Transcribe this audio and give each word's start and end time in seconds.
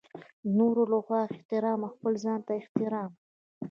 د 0.43 0.47
نورو 0.57 0.81
لخوا 0.93 1.21
احترام 1.33 1.79
او 1.85 1.91
خپل 1.95 2.13
ځانته 2.25 2.51
احترام. 2.61 3.11